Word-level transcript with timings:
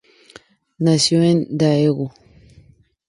Nació 0.79 1.21
en 1.21 1.45
Daegu. 1.59 2.11